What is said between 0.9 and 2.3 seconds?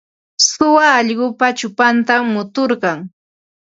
allqupa chupantam